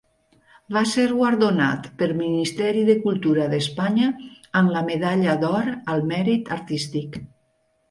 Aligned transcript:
Va 0.77 0.81
ser 0.91 1.03
guardonat 1.09 1.89
pel 1.99 2.13
Ministeri 2.21 2.81
de 2.87 2.95
Cultura 3.03 3.47
d'Espanya 3.53 4.09
amb 4.63 4.75
la 4.79 4.83
medalla 4.89 5.39
d'or 5.47 5.71
al 5.97 6.05
mèrit 6.17 6.53
artístic. 6.61 7.23